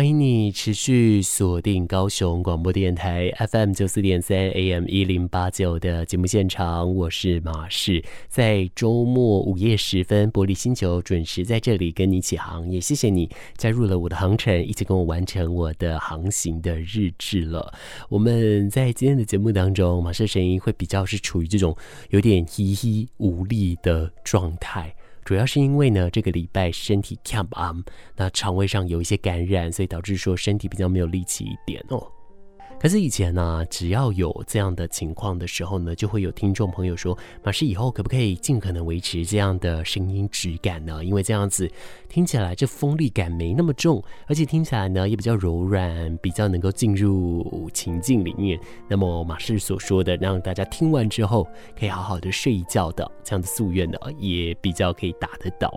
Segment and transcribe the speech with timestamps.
[0.00, 13.28] 欢迎你持续锁定高雄广播电台 FM 九四点三 AM 一零八九的节目现场，我是马仕，在周末午夜时分，玻璃星球准时在这里跟你起航，也谢谢你
[13.58, 17.70] 加入了我的航程，一起跟我完成我的航行的日志了。
[18.08, 21.76] 我们在今天的节目当中，马仕声音会比较是处于这种
[22.08, 24.94] 有点稀稀无力的状态。
[25.24, 27.84] 主要是因为呢，这个礼拜身体 camp on，
[28.16, 32.10] 那肠胃上有一些感染，所以导致说身体比较没有力气一点哦。
[32.80, 41.04] 可是以前呢、只要有这样的情况的时候呢，就会有听众朋友说：“马仕以后可不可以尽可能维持这样的声音质感呢？
[41.04, 41.70] 因为这样子
[42.08, 48.58] 听起来这锋利感没那么重，而且听起来呢也比较柔软，比较能够进入情境里面。
[48.88, 51.46] 那么马氏所说的让大家听完之后
[51.78, 55.70] 可以好好的睡一觉的这样的夙愿呢，也比较可以达得到。”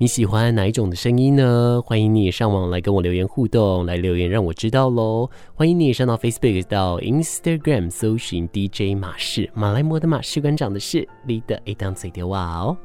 [0.00, 1.82] 你喜欢哪一种的声音呢？
[1.84, 5.28] 欢迎你上网来跟我留言互动，来留言让我知道喽。
[5.56, 12.76] 欢迎你上到 Facebook 到 Instagram 搜寻 DJ 马氏，马来摩的马，士官长的事，Leader A 当嘴的哇哦。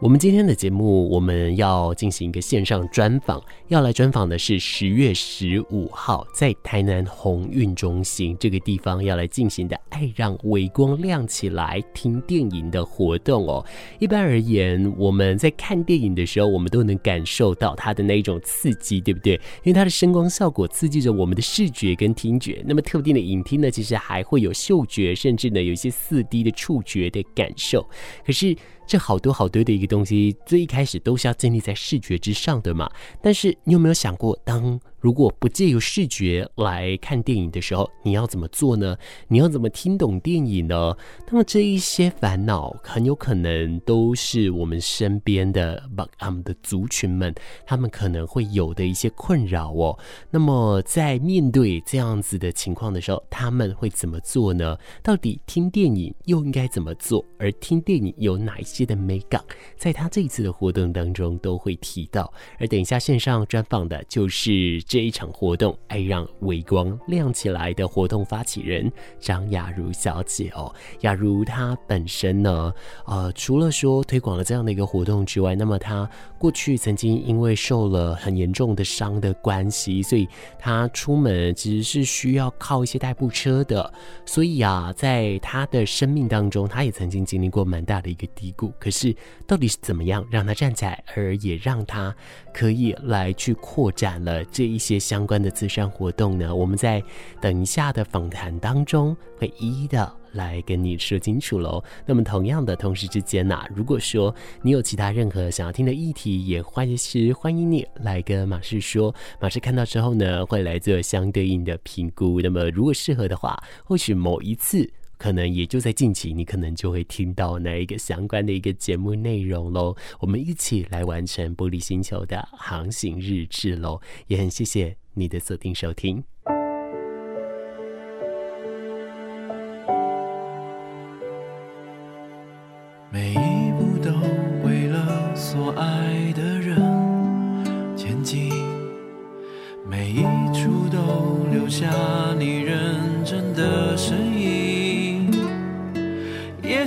[0.00, 13.62] 我们今天的节目，我们要进行一个线上专访，要来专访的是十月十五号在台南鸿运中心这个地方要来进行的“爱让微光亮起来”听电影的活动哦。
[13.98, 19.34] 一般而言，我们在看电影的时候，我们都能感受到它的那一种刺激，对不对？
[19.34, 22.64] 因为它的声光效果刺激着我们的视觉跟听觉。
[22.66, 27.86] 那么特定的影厅呢，其实还会有嗅觉，甚至呢有一些四 D 的触觉的感受。
[28.24, 28.56] 可是。
[28.90, 32.90] 这好多好多的一个东西，最一开始都是要建立在视觉之上的嘛。
[33.22, 38.96] 但是你有没有想过，当如果不借由视觉来看电影的时候，你要怎么做呢？
[39.28, 40.94] 你要怎么听懂电影呢？
[41.30, 47.34] 那么这一些烦恼很有可能都是我们身边的 BAKAM 的族群们，
[47.64, 49.98] 他们可能会有的一些困扰哦。
[50.30, 54.76] 那么在面对这样子的情况的时候，他们会怎么做呢？
[55.02, 57.24] 到底听电影又应该怎么做？
[57.38, 59.42] 而听电影有哪一些的美感，
[59.78, 62.30] 在他这一次的活动当中都会提到。
[62.58, 64.78] 而等一下线上专访的就是。
[64.90, 68.90] 这一场活动“爱让微光亮起来”的活动发起人
[69.20, 72.74] 张雅茹小姐哦，雅茹她本身呢，
[73.06, 80.28] 呃，除了说推广了这样的一个活动之外，那么她过去曾经因为受了很严重的伤的关系，所以
[80.58, 83.94] 她出门其实是需要靠一些代步车的。
[84.26, 88.72] 所以啊，在她的生命当中，她也曾经经历过蛮大的一个低谷。
[88.80, 89.14] 可是
[89.46, 92.12] 到底是怎么样让她站起来，而也让她
[92.52, 94.79] 可以来去扩展了这一。
[94.80, 97.02] 一些相关的慈善活动呢，我们在
[97.38, 101.84] 等一下的访谈当中会一一的来跟你说清楚喽。
[102.06, 109.14] 那么同样的，同时之间呢、啊，如果说你有其他任何想要听的议题，也欢迎是欢迎你来跟马氏说。
[109.38, 112.40] 马氏看到之后呢，会来做相对应的评估。
[112.40, 114.90] 那么如果适合的话，或许某一次。
[115.20, 119.94] 可能也就在近期，你可能就会听到那一个相关的一个节目内容喽。
[120.18, 126.24] 我们一起来完成玻璃星球的航行日志喽，也很谢谢你的锁定收听。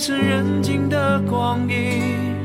[0.06, 2.36] 是人静的光阴，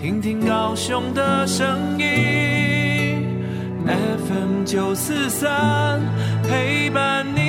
[0.00, 3.26] 听听高雄的声音
[3.84, 6.00] ，FM 九四三
[6.44, 7.45] 陪伴你。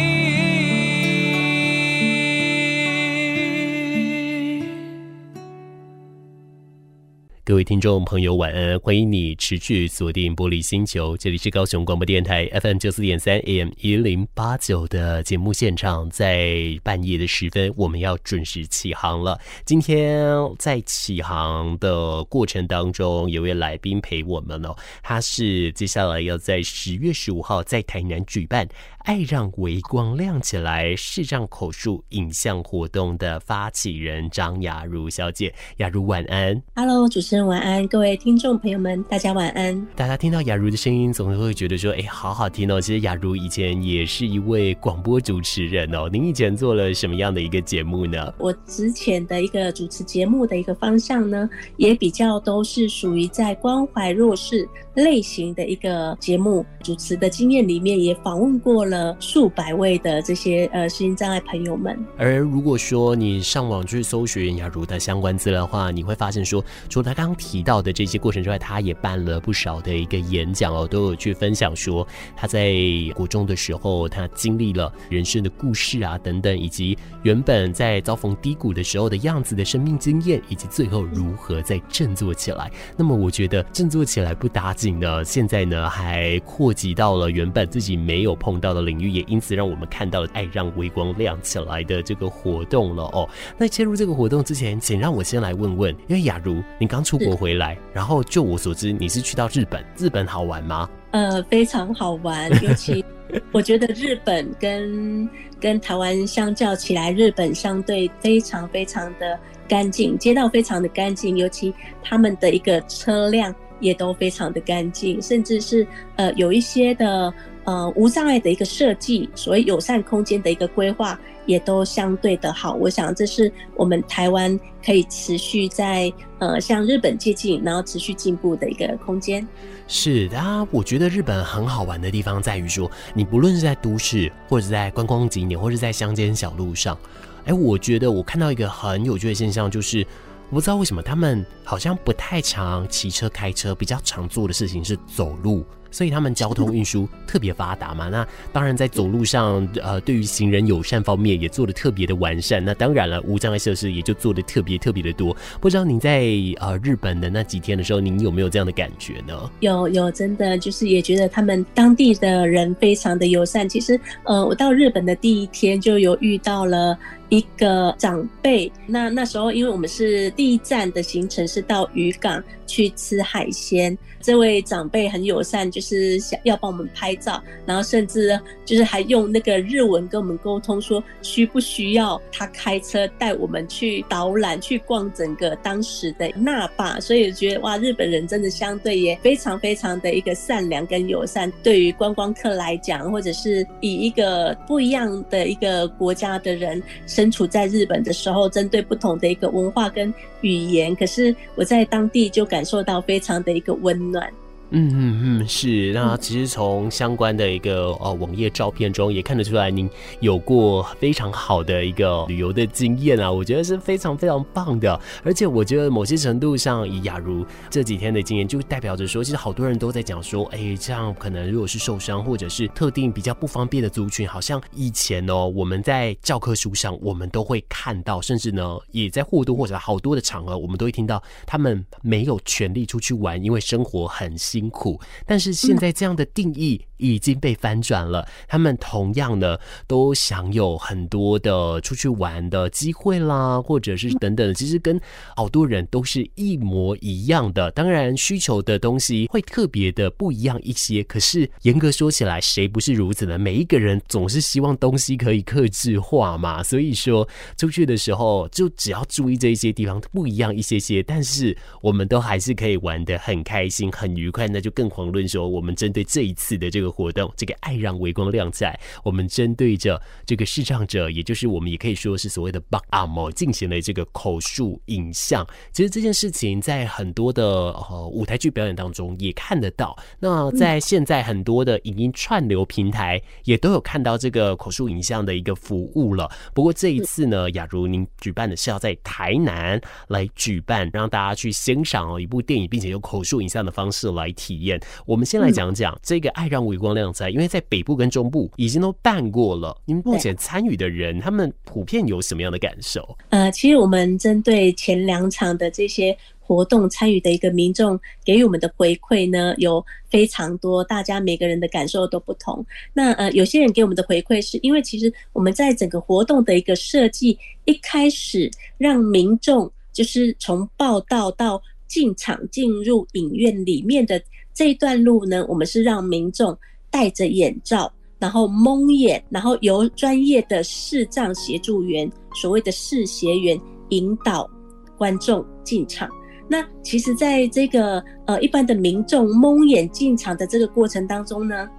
[7.47, 8.78] 各位听众朋友，晚安！
[8.81, 16.09] 欢迎你持续锁定玻璃星球，这里是高雄广播电台 FM 九四点三 AM 一零八九的节目现场。
[16.09, 19.40] 在半夜的时分，我们要准时起航了。
[19.63, 20.28] 今天
[20.59, 28.67] 在起航的过程当中，有位来宾陪我们哦，他是接下来要在十月十五号在台南举办。
[29.05, 36.61] 爱让微光亮起来视障口述影像活动的发起人张雅茹小姐，雅茹晚安。
[36.76, 39.87] Hello，主持人晚安，各位听众朋友们，大家晚安。
[39.95, 42.79] 大家听到雅茹的声音，总是会觉得说，哎，好好听哦。
[42.79, 46.09] 其实雅茹以前也是一位广播主持人哦。
[46.11, 48.34] 您以前做了什么样的一个节目呢？
[48.37, 54.67] 我之前的一个主持节目的一个方向呢，也比较都是属于在关怀弱势。
[54.97, 61.97] 类型的一个节目主持的经验里面，也访问过了数百位的这些呃身心障碍朋友们。
[62.17, 72.05] 而如果说你上网去搜寻雅茹的相关资料的话，你会发现说，除了他刚刚提到的这些过程之外，他也办了不少的一个演讲哦，都有去分享说
[72.35, 72.73] 他在
[73.14, 82.72] 国中的时候，他经历了人生的故事啊等等，以及原本在遭逢低谷的时候的样子的生命经验，以及最后如何再振作起来。
[82.96, 93.28] 那么我觉得振作起来不打紧呢，现在呢还扩及到了原本自己没有碰到的领域，也因此让我们看到了爱让微光亮起来的这个活动了哦。
[93.57, 100.90] 那切入这个活动之前，请让我先来问问，因为雅茹你刚出国回来，然后就我所知你是去到日本，日本好玩吗？
[101.11, 103.03] 呃，非常好玩，尤其
[103.51, 105.29] 我觉得日本跟
[105.59, 111.73] 跟台湾相较起来，日本相对非常非常的干净，街道非常的干净，尤其
[112.03, 115.85] 他们的一个车辆也都非常的干净，甚至是
[116.16, 117.34] 呃有一些的
[117.64, 122.74] 呃无障碍的一个设计，所谓友善空间的一个规划也都相对的好。
[122.74, 129.47] 我想这是我们台湾可以持续在呃向日本接近，然后持续进步的一个空间。
[129.88, 136.97] 是的啊，我觉得日本很好玩的地方在于说，你不论是在都市，或者在观光景点，或者在乡间小路上，
[137.46, 140.06] 哎，我觉得我看到一个很有趣的现象，就是
[140.49, 145.66] 我不知道为什么他们好像不太常骑车开车，比较常做的事情是走路。
[145.90, 152.64] 所以他们交通运输特别发达嘛，那当然在走路上，呃，对于行人友善方面也做得特别的完善。
[152.64, 155.35] 那当然了，无障碍设施也就做得特别特别的多。
[155.61, 156.28] 不知道您在
[156.59, 159.50] 呃日本的那几天的时候，您有没有这样的感觉呢？
[159.61, 163.67] 有有，真的就是也觉得他们当地的人非常的友善。
[163.67, 168.72] 其实，呃，我到日本的第一天就有遇到了一个长辈。
[168.85, 173.97] 那那时候，因为我们是第一站的行程是到渔港去吃海鲜。
[174.20, 187.00] 这位长辈很友善，就是想要帮我们拍照，然后甚至就是还用那个日文跟我们沟通，说需不需要他开车带我们去导览，去逛整个当时的那霸。
[187.00, 191.50] 所以我觉得哇，日本人真的相对也非常非常的一个善良跟友善。
[191.64, 196.82] 对于观光客来讲，或者是以一个不一样的一个国家的人
[197.17, 204.31] 身处在日本的时候，针对不同的一个文化跟语言，可是我在当地就感受到非常的一个温暖。
[204.69, 205.93] 嗯嗯嗯，是。
[205.93, 214.99] 那其实从相关的一个呃网页照片中也看得出来，您有过非常好的一个旅游的经验啊，我觉得是非常非常棒的。
[215.23, 234.56] 而且我觉得某些程度上，以雅茹这几天的经验，就代表着说，其实好多人都在讲说，哎，这样可能如果是受伤或者是特定比较不方便的族群，好像以前哦，我们在教科书上我们都会看到，甚至呢，也在或多或少好多的场合，我们都会听到他们没有权利出去玩，因为生活很辛。
[234.57, 238.28] 辛苦，但是现在这样的定义已经被翻转了。
[238.47, 239.58] 他们同样呢，
[239.88, 244.53] 都享有很多的出去玩的机会啦，或者是等等。
[244.53, 244.99] 其实跟
[245.35, 247.72] 好多人都是一模一样的。
[247.72, 251.03] 当然，需求的东西会特别的不一样一些。
[251.03, 253.38] 可是严格说起来，谁不是如此呢？
[253.38, 256.63] 每一个人总是希望东西可以克制化嘛。
[256.63, 257.27] 所以说，
[257.58, 264.48] 出去的时候就只要注意这一些地方不一样一些些，但是我们都还是可以玩的很开心、很愉快。
[264.48, 275.45] 那就更遑论说，我们针对这一次的这个活动，这个爱让微光亮在，我们针对着这个视障者，也就是我们也可以说是所谓的 Back Arm 进行了这个口述影像。
[275.74, 279.98] 其实这件事情在很多的呃舞台剧表演当中也看得到。
[280.19, 286.31] 那在现在很多的影音串流平台也都有看到这个口述影像的一个服务了。
[286.53, 294.31] 不过这一次呢，假如您举办的是要在台南来举办，让大家去欣赏哦一部电影，并且用口述影像的方式来。
[294.38, 299.75] 体验，我们先来讲讲这个爱让微光亮在，因为在北部跟中部已经都办过了。
[299.86, 303.17] 你们目前参与的人，他们普遍有什么样的感受？
[303.29, 312.65] 呃，其实我们针对前两场的这些活动参与的一个民众给予我们的回馈呢，有非常多，大家每个人的感受都不同。
[312.93, 321.62] 那呃，有些人给我们的回馈是因为其实我们在整个活动的一个设计，一开始让民众就是从报道到。
[321.88, 324.22] 进场进入影院里面的
[324.53, 326.58] 这一段路呢，我们是让民众
[326.89, 334.50] 戴着眼罩，然后蒙眼，然后由专业的视障协助员，所谓的视协员引导
[334.98, 336.10] 观众进场。
[336.48, 341.70] 那其实，在这个呃一般的民众蒙眼进场的这个过程当中呢，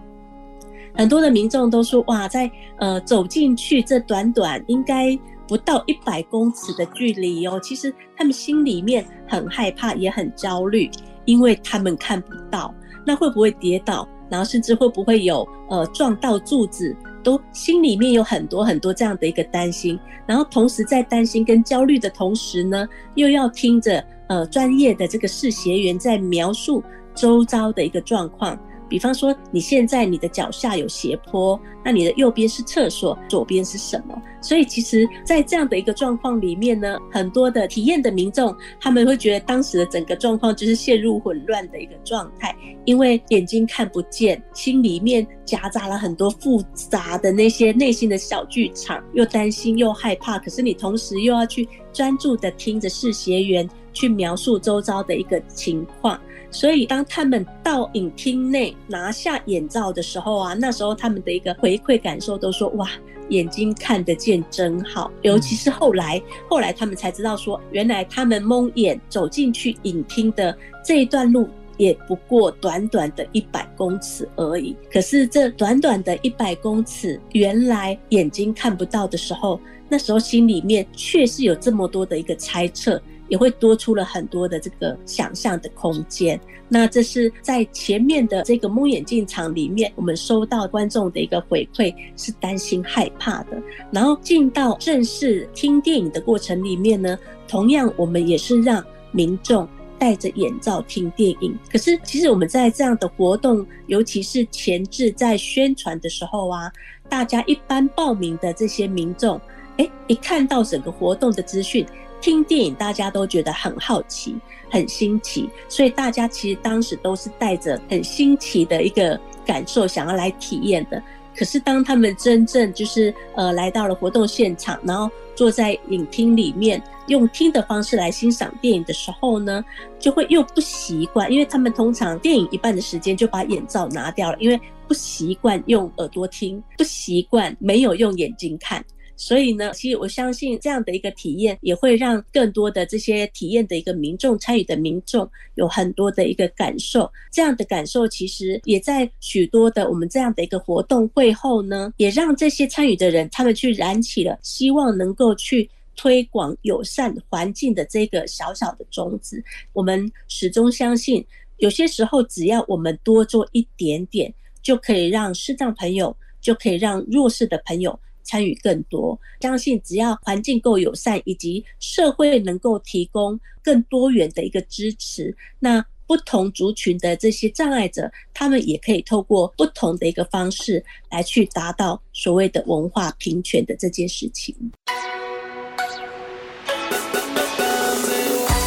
[0.94, 5.18] 很多的民众都说：哇，在呃走进去这短短应该。
[5.48, 10.90] 不到一百公尺的距离哦，其实他们心里面很害怕，也很焦虑，
[11.24, 12.72] 因为他们看不到。
[13.06, 14.06] 那会不会跌倒？
[14.28, 16.94] 然后甚至会不会有呃撞到柱子？
[17.24, 19.98] 都心里面有很多很多这样的一个担心。
[20.26, 26.82] 然后同时在担心跟焦虑的同时呢，又要听着呃专业的这个视学员在描述
[27.14, 28.58] 周遭的一个状况。
[28.88, 34.20] 比方说，你现在你的脚下有斜坡，那你的右边是厕所，左边是什么？
[34.40, 42.54] 所以其实，在这样的一个状况里面呢，很多的体验的民众，他们会觉得当时的整个状况就是陷入混乱的一个状态，
[42.84, 56.18] 因为眼睛看不见，心里面夹杂了很多复杂的那些内心的小剧场，又担心又害怕，可是你同时又要去专注的听着视学员去描述周遭的一个情况。
[56.50, 62.88] 所以，当他们到影厅内拿下眼罩的时候啊，那时候他们的一个回馈感受都说：“哇，
[63.28, 74.74] 眼睛看得见真好。”尤其是后来，后来他们才知道说，原来他们蒙眼走进去影厅的这一段路，也不过短短的一百公尺而已。
[74.90, 83.00] 可是这短短的一百公尺，原来眼睛看不到的时候，那时候心里面确实有这么多的一个猜测。
[83.28, 86.38] 也会多出了很多的这个想象的空间。
[86.68, 93.62] 那这是在前面的这个蒙眼进场里面，我们收到观众的一个回馈是担心害怕的。
[93.90, 99.66] 然后进到正式听电影的过程里面呢，同样我们也是让民众
[99.98, 101.56] 戴着眼罩听电影。
[101.72, 106.70] 可是其实我们在这样的活动，尤其是前置在宣传的时候啊，
[107.08, 109.40] 大家一般报名的这些民众，
[109.78, 111.86] 诶，一看到整个活动的资讯。
[112.20, 114.36] 听电影，大家都觉得很好奇、
[114.70, 121.02] 很新奇，所以大家其实当时都是带着很新奇的一个感受，想要来体验的。
[121.36, 129.64] 可是当他们真正就是呃来到了活动现场，然后坐在影厅里面，用听的方式来欣赏电影的时候呢，
[130.00, 138.84] 就会又不习惯，因为他们通常电影一半的时间就把眼罩拿掉了，因为不习惯用耳朵听，不习惯没有用眼睛看。
[139.20, 147.10] 所以呢，其实我相信这样的一个体验也会让更多的这些体验的一个民众、参与的民众有很多的一个感受。
[147.32, 159.42] 这样的感受其实也在许多的我们这样的一个活动会后呢，也让这些参与的人他们去燃起了希望能够去推广友善环境的这个小小的种子。
[159.72, 164.32] 我们始终相信，有些时候只要我们多做一点点，
[164.62, 167.98] 就可以让视障朋友，就可以让弱势的朋友。
[168.28, 184.54] 参与更多，相信只要环境够友善，以及社会能够提供更多元的一个支持，那不同族群的这些障碍者，他们也可以透过不同的一个方式来去达到所谓的文化平权的这件事情。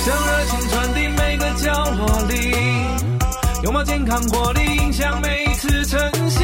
[0.03, 2.33] 将热情传递每个角落里，
[3.63, 5.99] 拥抱健康活力，影响每一次晨
[6.29, 6.43] 曦。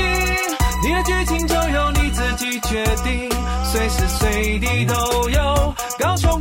[0.84, 1.97] 你的剧情就由你
[2.68, 3.30] 决定，
[3.64, 6.37] 随时随地都有高雄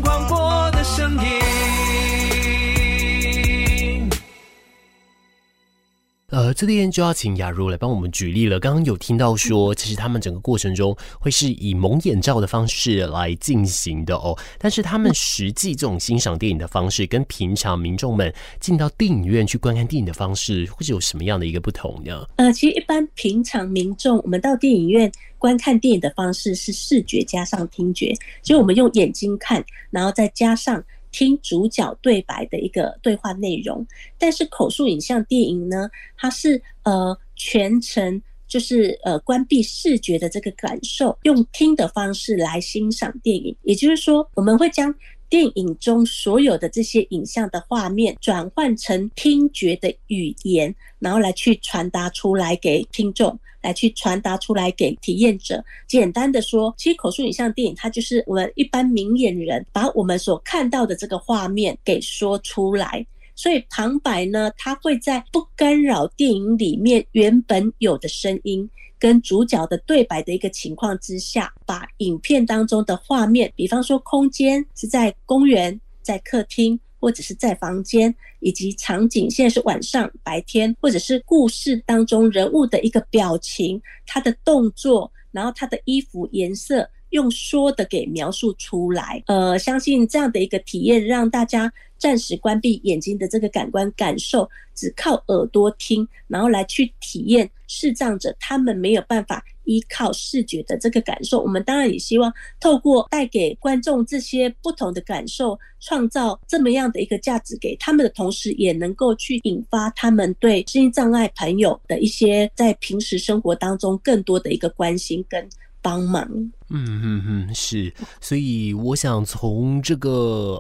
[6.57, 8.59] 这边就要请雅茹来帮我们举例了。
[8.59, 14.35] 刚刚有听到说，其实他们整个过程中会是以蒙眼罩的方式来进行的哦。
[14.59, 22.27] 但是他们实际这种欣赏电影的方式，跟平常民众们进到电影院去观看电影的方式，会是有什么样的一个不同呢？
[22.37, 30.83] 呃，其实一般平常民众，我们到电影院观看电影的方式是视觉加上听觉，就我们用眼睛看，然后再加上。
[31.16, 33.87] 听主角对白的一个对话内容，
[34.18, 43.56] 但是口述影像电影呢，它是呃全程就是呃关闭视觉的这个感受，用听的方式来欣赏电影。
[43.62, 44.94] 也就是说，我们会将
[45.30, 53.40] 电影中所有的这些影像的画面转换成听觉的语言，然后来去传达出来给听众。
[53.66, 55.62] 来去传达出来给体验者。
[55.88, 63.04] 简单的说，其实口述影像电影它就是我们一般明眼人把我们所看到的这个画面给说出来。
[63.35, 68.68] 所以旁白呢，它会在不干扰电影里面原本有的声音
[68.99, 76.78] 跟主角的对白的一个情况之下，把影片当中的画面，比方说空间是在公园、在客厅。
[76.99, 89.23] 或者是在房间，以及场景，现在是晚上、白天，或者是故事当中人物的一个表情、他的动作，然后他的衣服颜色，用说的给描述出来。
[89.26, 115.49] 呃，相信这样的一个体验，让大家暂时关闭眼睛的这个感官感受，只靠耳朵听，然后来去体验视障者他们没有办法依靠视觉的这个感受，我们当然也希望透过带给观众这些不同的感受，创造这么样的一个价值给他们的同时，也能够去引发他们对身心障碍朋友的一些在平时生活当中更多的一个关心跟
[115.87, 116.28] 帮忙。
[116.69, 120.11] 嗯嗯嗯，是，所以我想从这个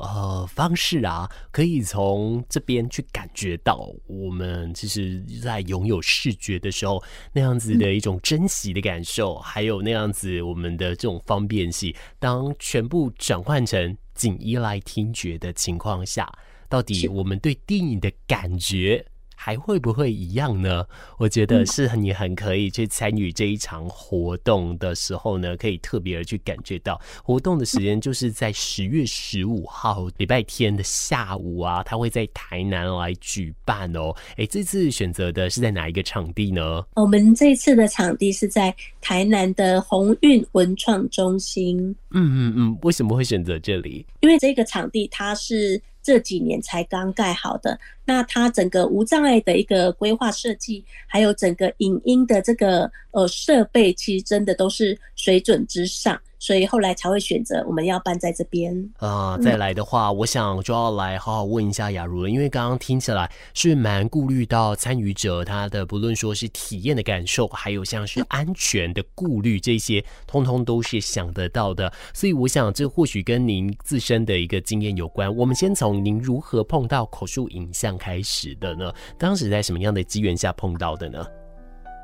[0.04, 7.02] 呃方式啊，可以从这边去感觉到，我们其实在拥有视觉的时候，
[7.32, 16.32] 那样子的一种珍惜的感受，嗯、还有那样子我们的这种方便性，当全部转换成仅依赖听觉的情况下，
[16.68, 19.04] 到底我们对电影的感觉。
[19.46, 20.84] 还会不会一样呢？
[21.18, 34.12] 我觉得是你很可以去参与这一场活动的时候呢，可以特别的去感觉到活动的时间就是在十月十五号礼拜天的下午啊，它会在台南来举办哦。
[34.36, 36.84] 哎，这次选择的是在哪一个场地呢？
[36.96, 41.78] 我们这次的场地是在台南的鸿运文创中心。
[42.10, 44.04] 嗯嗯嗯，为什么会选择这里？
[44.22, 45.80] 因为这个场地它是。
[46.06, 56.16] 这几年才刚盖好的，那它整个无障碍的一个规划设计，还有整个影音的这个呃设备，其实真的都是水准之上。
[56.38, 59.38] 所以后来才会选择我们要办在这边啊、呃。
[59.38, 71.92] 再来的话，我想就要来好好问一下雅茹了，因为刚刚听起来是蛮顾虑到参与者他的不论说是体验的感受，还有像是安全的顾虑，这些通通都是想得到的。
[72.12, 75.34] 所以我想这或许跟您自身的一个经验有关。
[75.34, 78.92] 我们先从您如何碰到口述影像开始的呢？
[79.18, 81.24] 当时在什么样的机缘下碰到的呢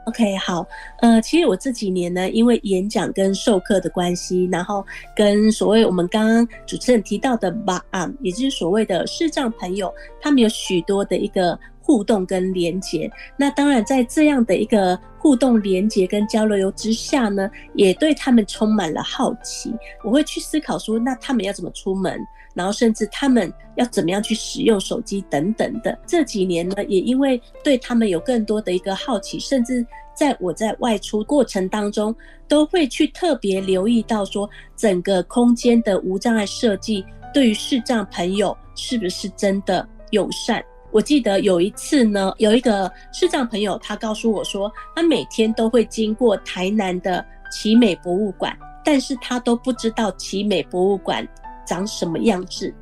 [0.07, 0.67] ？OK，好，
[1.01, 13.11] 呃，其实我这几年呢，因为演讲跟授课的关系，然后跟所谓我们刚刚主持人提到的吧，啊，也就是所谓的视障朋友，他们有许多的一个互动跟连接。
[13.37, 19.75] 那当然，在这样的一个互动连接跟交流之下呢，也对他们充满了好奇。
[20.03, 22.19] 我会去思考说，那他们要怎么出门？
[22.55, 32.15] 然后甚至他们要怎么样去使用手机等等的，这几年呢，也因为对他们有更多的一个好奇，甚至在我在外出过程当中，
[32.47, 40.63] 都会去特别留意到说，整个空间的无障碍设计对于视障朋友是不是真的友善。
[40.93, 51.27] 我记得有一次呢，有一个视障朋友他告诉我说，他每天都会经过台南的奇美博物馆，但是他都不知道奇美博物馆。
[51.65, 52.75] 长什么样子？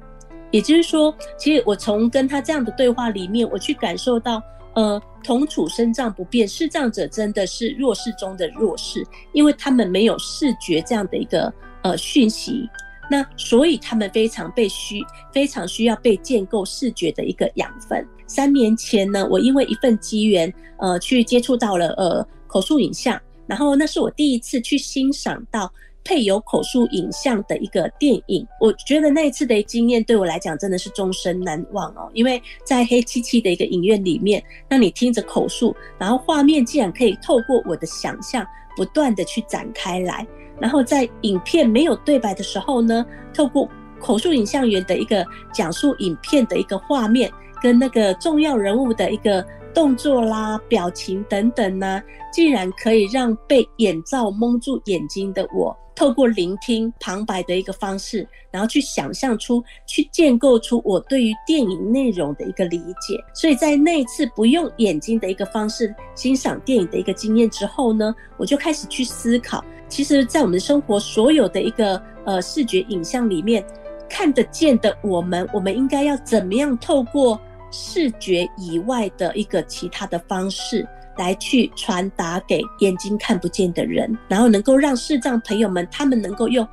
[0.50, 4.42] 也就是说，其实我从跟他这样的对话里面，我去感受到，
[4.74, 12.68] 呃，同处身障不变，视障者真的是弱势中的弱势，因为他们没有视觉这样的一个呃讯息，
[13.10, 18.06] 那所以他们非常被需，非常需要被建构视觉的一个养分。
[18.26, 25.70] 三年前呢，我因为一份机缘，呃，去接触到了呃口述影像，然后那是我第一次去欣赏到。
[26.02, 32.10] 配有口述影像的一个电影，我觉得那一次的经验对我来讲真的是终身难忘哦。
[32.14, 38.44] 因为在黑漆漆的一个影院里面，那你听着口述，然后画面竟然可以透过我的想象
[38.74, 40.26] 不断的去展开来，
[40.60, 43.68] 然后在影片没有对白的时候呢，透过
[43.98, 47.30] 口述影像员的一个讲述影片的一个画面，
[47.62, 52.00] 跟那个重要人物的一个动作啦、表情等等呢、
[52.32, 55.76] 竟然可以让被眼罩蒙住眼睛的我。
[55.92, 63.22] 透过聆听旁白的一个方式，然后去想象出、去建构出我对于电影内容的一个理解。
[63.34, 73.62] 所以在那一次不用眼睛的一个方式欣赏电影的一个经验之后呢，我就开始去思考，其实，在我们生活所有的一个呃视觉影像里面，
[74.08, 77.38] 看得见的我们，我们应该要怎么样透过
[77.70, 80.86] 视觉以外的一个其他的方式。
[81.16, 86.66] 来去传达给眼睛看不见的人，然后能够让视障朋友们，他们能够用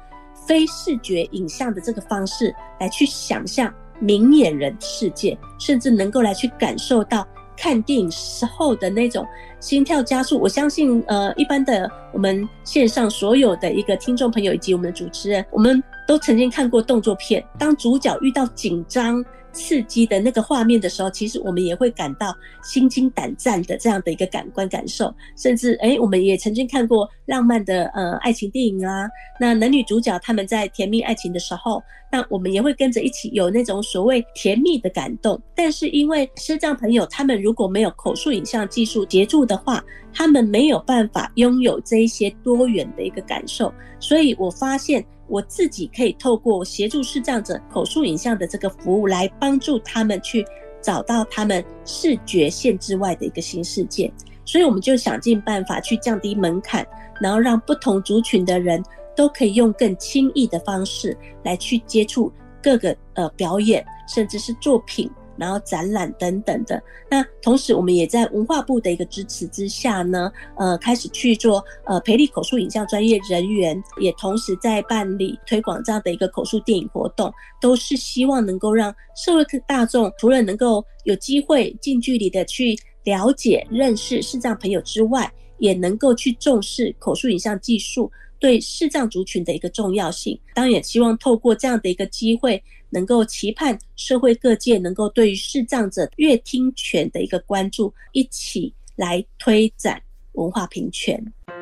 [0.48, 9.28] 非视觉影像的这个方式来去想象明眼人世界，甚至能够来去感受到看电影时候的那种
[9.60, 10.40] 心跳加速。
[10.40, 19.26] 我相信，呃，一般的我们线上所有的一个听众朋友以及我们的主持人，我们都曾经看过动作片，当主角遇到紧张。
[19.58, 35.42] 刺激的那个画面的时候，其实我们也会感到心惊胆战的这样的一个感官感受，甚至诶，我们也曾经看过浪漫的呃爱情电影啊，那男女主角他们在甜蜜爱情的时候，那我们也会跟着一起有那种所谓甜蜜的感动。
[35.56, 45.04] 但是因为视障朋友他们如果没有口述影像技术协助的话，他们没有办法拥有这一些多元的一个感受，所以我发现。
[45.28, 50.46] 我自己可以透过协助视障者口述影像的这个服务，来帮助他们去
[50.82, 54.12] 找到他们视觉限制外的一个新世界。
[54.46, 56.88] 所以我们就想尽办法去降低门槛，
[57.22, 58.82] 然后让不同族群的人
[59.16, 62.32] 都可以用更轻易的方式来去接触
[62.64, 65.12] 各个呃表演，甚至是作品。
[65.38, 90.40] 然后展览等等的，那同时我们也在文化部的一个支持之下呢，呃，开始去做呃培力口述影像专业人员，也同时在办理推广这样的一个口述电影活动，都是希望能够让社会大众除了能够有机会近距离的去了解、认识视障朋友之外，也能够去重视口述影像技术对视障族群的一个重要性。
[90.54, 92.64] 当然，也希望透过这样的一个机会。
[92.90, 101.22] 能够期盼社会各界能够对于视障者乐听权的一个关注，一起来推展文化平权。
[101.46, 101.58] 当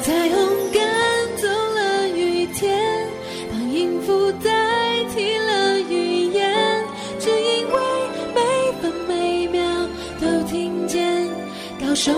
[0.00, 0.38] 彩虹
[0.72, 3.06] 赶走了雨天，
[3.50, 6.82] 当音符代替了语言，
[7.20, 7.74] 只因为
[8.34, 8.40] 每
[8.80, 9.86] 分每秒
[10.18, 11.28] 都听见
[11.78, 12.14] 高雄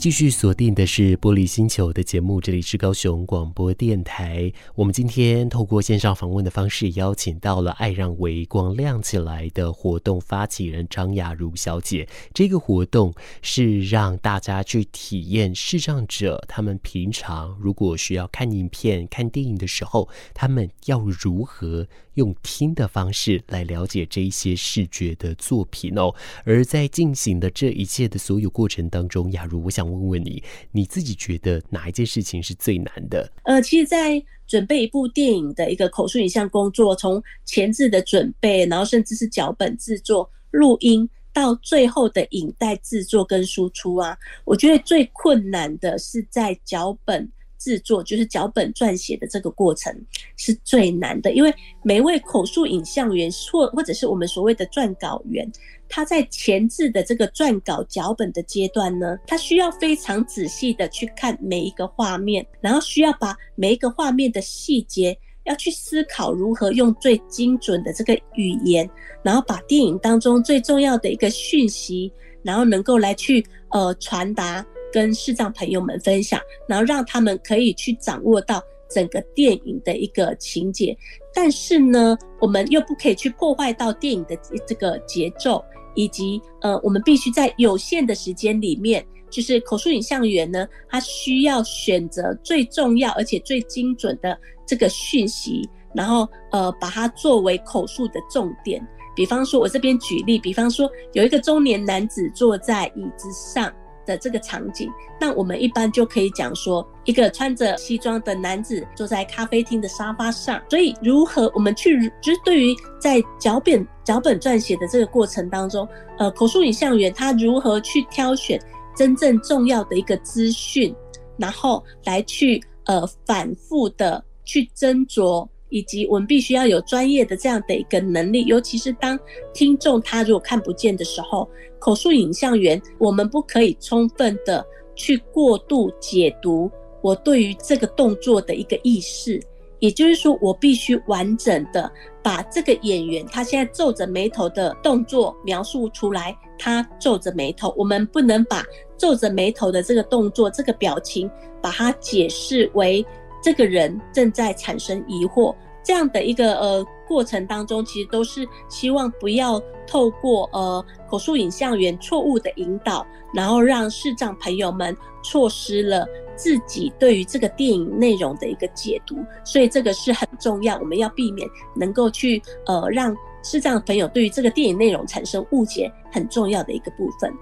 [0.00, 4.50] 继续锁定的是玻璃星球的节目，这里是高雄广播电台。
[4.74, 12.08] 我们今天透过线上访问的方式，邀请到了“爱让微光亮起来”的活动发起人张雅茹小姐。
[12.32, 26.10] 这个活动是让大家去体验视障者他们平常如果需要看影片、看电影的时候，他们要如何用听的方式来了解这一些视觉的作品哦。
[26.44, 29.90] 而在进行的这一切的所有过程当中，雅茹，我想。
[29.90, 33.28] 问问你，你自己觉得哪一件事情是最难的？
[33.42, 47.28] 呃，其实，在准备一部电影的一个口述影像工作，从前置的准备，然后甚至是脚本制作、录音，到最后的影带制作跟输出啊，我觉得最困难的是在脚本。
[47.60, 49.94] 制作就是脚本撰写的这个过程
[50.36, 55.48] 是最难的，因为每一位口述影像员或或者是我们所谓的撰稿员，
[55.86, 68.88] 他在前置的这个撰稿脚本的阶段呢，他需要非常仔细的去看每一个画面，然后需要把每一个画面的细节要去思考如何用最精准的这个语言，
[69.22, 72.10] 然后把电影当中最重要的一个讯息，
[72.42, 74.64] 然后能够来去呃传达。
[74.92, 80.96] 跟视障朋友们分享，然后让他们可以去掌握到整个电影的一个情节，
[81.32, 98.84] 但是呢，我们又不可以去破坏到电影的这个节奏，以及呃，我们必须在有限的时间里面，就是口述影像员呢，他需要选择最重要而且最精准的这个讯息，然后呃，把它作为口述的重点。
[99.14, 103.72] 比方说，我这边举例，比方说有一个中年男子坐在椅子上。
[104.10, 110.60] 的这个场景，那我们一般就可以讲说，一个穿着西装的男子坐在咖啡厅的沙发上。
[110.68, 118.60] 所以，如何我们去，就是对于在脚本脚本撰写的这个过程当中，呃，口述影像员他如何去挑选
[118.96, 120.92] 真正重要的一个资讯，
[121.38, 125.48] 然后来去呃反复的去斟酌。
[125.70, 129.18] 以及我们必须要有专业的这样的一个能力，尤其是当
[129.54, 139.40] 听众他如果看不见的时候，口述影像员我们不可以充分的去过度解读我对于这个动作的一个意识，
[139.78, 141.90] 也就是说，我必须完整的
[142.22, 148.62] 把这个演员他现在皱着眉头的动作描述出来，他皱着眉头，我们不能把
[148.98, 151.30] 皱着眉头的这个动作、这个表情，
[151.62, 153.06] 把它解释为。
[153.42, 177.32] 这个人正在产生疑惑，这样的一个呃过程当中，其实都是希望不要透过呃口述影像员错误的引导，然后让视障朋友们错失了自己对于这个电影内容的一个解读，所以这个是很重要，我们要避免能够去呃让视障朋友对于这个电影内容产生误解，很重要的一个部分。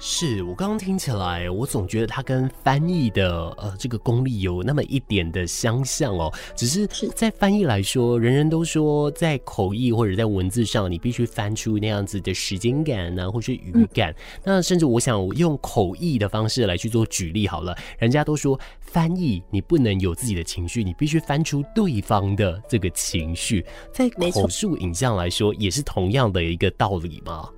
[0.00, 6.32] 是我刚刚听起来，我总觉得它跟翻译的呃这个功力有那么一点的相像哦。
[6.54, 14.14] 只是在翻译来说，人人都说在口译或者在文字上，你必须翻出那样子的时间感呐、啊，或是语感。
[14.44, 23.66] 那甚至我想用口译的方式来去做举例好了，人家都说翻译你不能有自己的情绪，你必须翻出对方的这个情绪。
[23.92, 27.48] 在口述影像来说，也是同样的一个道理吗？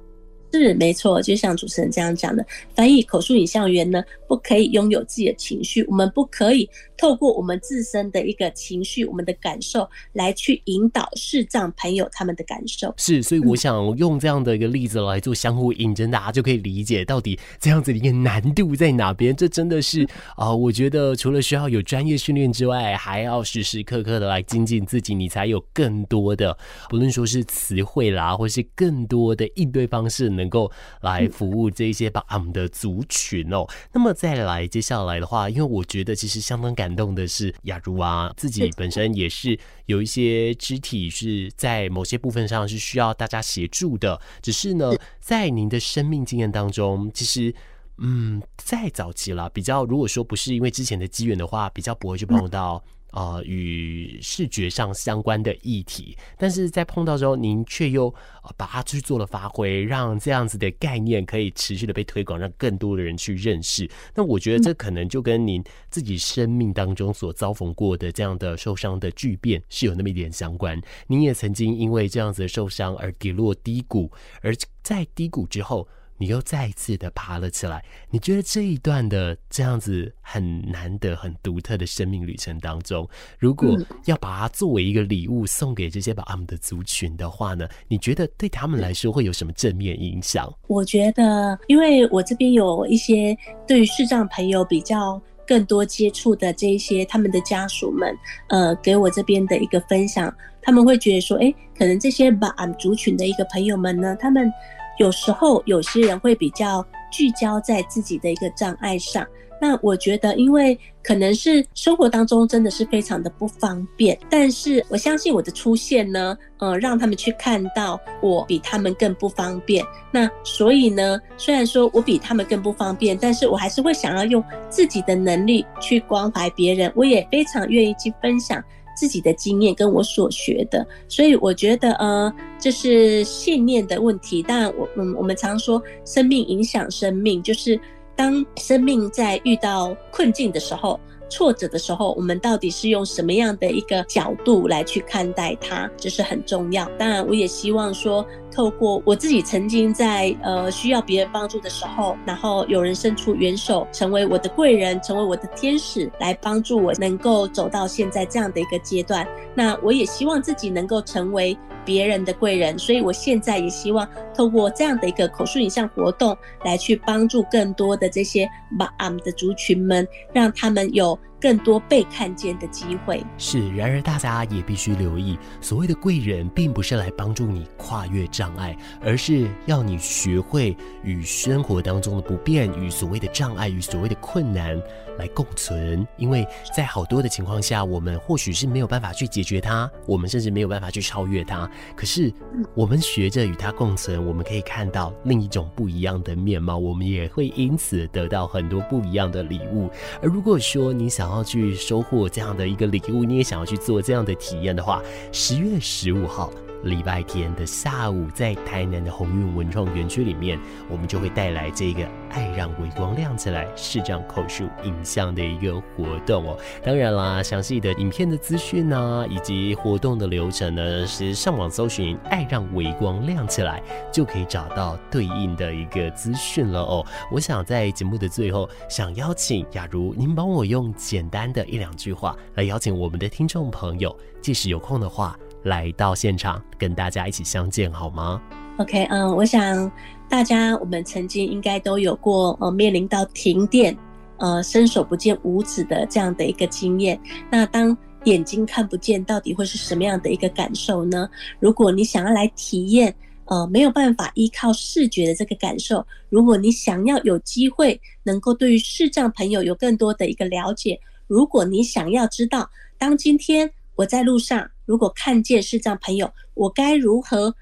[0.59, 6.69] 是没错，就像主持人这样讲的，翻译口述影像员呢，不可以拥有自己的情绪，我们不可以
[7.01, 12.93] 透过我们自身的一个情绪、我们的感受来去引导视障朋友他们的感受。
[12.99, 19.35] 是，所以我想用这样的一个例子来做相互引证，大家就可以理解到底这样子的一个难度在哪边。
[19.35, 20.03] 这真的是
[20.37, 26.55] 啊、呃，我觉得除了需要有专业训练之外，还要时时刻刻的来精进自己，你才有更多的，
[26.91, 33.67] 不论说是词汇啦，或是更多的应对方式，能够来服务这些把我们的族群哦。
[33.91, 47.55] 那么再来接下来的话，因为我觉得其实相当感动的是雅茹啊，自己本身也是有一些肢体是在某些部分上是需要大家协助的，只是呢，在您的生命经验当中，其实。
[48.03, 56.17] 嗯，在早期啦，比较如果说不是因为之前的机缘的话，比较不会去碰到呃与视觉上相关的议题。
[56.37, 58.13] 但是在碰到之后，您却又
[58.57, 63.89] 把它去做了发挥，让这样子的概念可以持续的被推广，让更多的人去认识。
[64.15, 70.81] 那我觉得这可能就跟您自己生命当中所遭逢过的这样的受伤的巨变是有那么一点相关。
[71.07, 75.89] 您也曾经因为这样子的受伤而跌落低谷，而在低谷之后。
[76.21, 87.67] 你又再一次的爬了起来，你觉得这一段的这样子很难得、很独特的生命旅程当中，如果要把它作为一个礼物送给这些把他们的族群的话呢？
[87.89, 90.53] 你觉得对他们来说会有什么正面影响？
[90.67, 93.35] 我觉得，因为我这边有一些
[93.67, 98.15] 对于视障朋友比较更多接触的这一些他们的家属们，
[98.49, 100.31] 呃，给我这边的一个分享，
[100.61, 104.53] 他们会觉得说，哎，可能这些把俺们族群的一个朋友们呢，他们。
[105.01, 109.27] 有时候有些人会比较聚焦在自己的一个障碍上，
[109.59, 119.83] 那我觉得，因为可能是生活当中真的是非常的不方便，但是我相信我的出现呢，呃，让他们去看到我比他们更不方便。
[120.13, 128.63] 那所以呢，虽然说我比他们更不方便，但是我还是会想要用自己的能力去关怀别人，我也非常愿意去分享。
[129.01, 134.43] 自己的经验跟我所学的，所以我觉得，呃，这是信念的问题。
[134.43, 137.81] 当然，我，嗯，我们常说生命影响生命，就是
[138.15, 141.01] 当生命在遇到困境的时候。
[141.33, 146.85] 挫折的时候，我们到底是用什么样的一个角度来去看待它，这是很重要。
[146.99, 159.27] 当然，我也希望说，透过我自己曾经在呃需要别人帮助的时候，然后有人伸出援手，成为我的贵人，成为我的天使，来帮助我能够走到现在这样的一个阶段。
[159.55, 171.19] 那我也希望自己能够成为别人的贵人，所以我现在也希望透过这样的一个口述影像活动，来去帮助更多的这些把俺们的族群们，让他们有。
[171.41, 173.25] 更多被看见的机会。
[173.39, 184.81] 是，然而大家也必须留意，所谓的贵人，并不是来帮助你跨越障碍，而是要你学会与生活当中的不便、与所谓的障碍、与所谓的困难
[185.21, 186.07] 来共存。
[186.17, 191.71] 因为在好多的情况下，我们或许是没有办法去解决它，我们甚至没有办法去超越它。
[191.95, 192.33] 可是，
[192.75, 199.91] 我们学着与它共存，我们可以看到另一种不一样的面貌，我们也会因此得到很多不一样的礼物。
[200.23, 205.03] 而如果说你想，要去收获这样的一个礼物，你也想要去做这样的体验的话，
[205.33, 206.51] 十月十五号。
[206.85, 216.59] 礼拜天的下午，在台南的鸿运文创园区里面，我们就会带来这个“爱让微光亮起来”视障口述影像的一个活动哦。
[216.83, 227.05] 当然啦，详细的影片的资讯呢，以及活动的流程呢，是上网搜寻“爱让微光亮起来”就可以找到对应的一个资讯了哦。
[227.31, 235.39] 我想在节目的最后，想邀请雅茹，您帮我用简单的一两句话来邀请我们的听众朋友，即使有空的话。
[235.65, 238.41] 来到现场跟大家一起相见好吗
[238.79, 239.91] ？OK，嗯，我想
[240.29, 243.95] 大家我们曾经应该都有过呃面临到停电，
[244.39, 247.21] 呃伸手不见五指的这样的一个经验。
[247.51, 247.95] 那当
[248.25, 251.29] 眼睛看不见，到底会是什么样的一个感受呢？
[251.59, 264.67] 如果你想要来体验，呃没有办法依靠视觉的这个感受，如果你想要有机会能够对于视障朋友有更多的一个了解，如果你想要知道，当今天我在路上。
[264.91, 267.55] 如果看见视障朋友，我该如何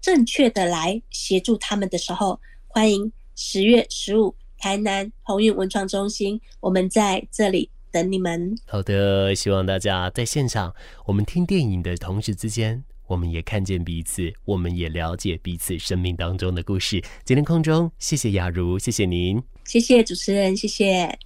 [0.00, 8.58] 正确的来协助他们的时候，欢迎十月十五台南鸿运文创中心，我们在这里等你们。
[8.66, 10.74] 好的，希望大家在现场，
[11.06, 17.00] 我们听电影的同时之间，我们也看见彼此，我们也了解彼此生命当中的故事。
[17.24, 21.16] 今天空中，谢谢雅茹，谢谢您，谢谢主持人，谢谢。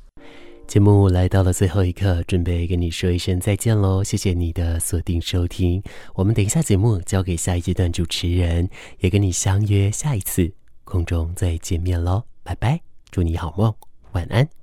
[0.67, 4.03] 节目来到了最后一刻，准备跟你说一声再见喽！
[4.03, 5.83] 谢谢你的锁定收听，
[6.15, 10.53] 我们等一下节目交给下一阶段主持人，也跟你相约下一次
[10.85, 12.25] 空中再见面喽！
[12.43, 13.73] 拜拜，祝你好梦，
[14.13, 14.56] 晚安。